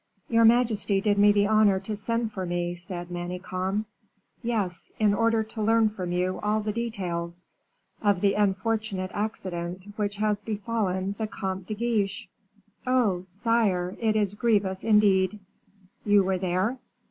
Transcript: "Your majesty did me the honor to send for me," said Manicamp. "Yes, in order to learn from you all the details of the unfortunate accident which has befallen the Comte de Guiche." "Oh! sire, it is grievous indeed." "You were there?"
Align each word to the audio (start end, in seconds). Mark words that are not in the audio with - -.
"Your 0.29 0.45
majesty 0.45 0.99
did 0.99 1.19
me 1.19 1.31
the 1.31 1.45
honor 1.45 1.79
to 1.81 1.95
send 1.95 2.31
for 2.33 2.43
me," 2.43 2.73
said 2.73 3.11
Manicamp. 3.11 3.85
"Yes, 4.41 4.89
in 4.97 5.13
order 5.13 5.43
to 5.43 5.61
learn 5.61 5.89
from 5.89 6.11
you 6.11 6.39
all 6.41 6.59
the 6.59 6.71
details 6.73 7.43
of 8.01 8.21
the 8.21 8.33
unfortunate 8.33 9.11
accident 9.13 9.93
which 9.97 10.15
has 10.15 10.41
befallen 10.41 11.13
the 11.19 11.27
Comte 11.27 11.67
de 11.67 11.75
Guiche." 11.75 12.27
"Oh! 12.87 13.21
sire, 13.21 13.95
it 13.99 14.15
is 14.15 14.33
grievous 14.33 14.83
indeed." 14.83 15.39
"You 16.03 16.23
were 16.23 16.39
there?" 16.39 16.79